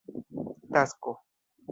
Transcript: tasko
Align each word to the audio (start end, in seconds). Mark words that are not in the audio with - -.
tasko 0.71 1.11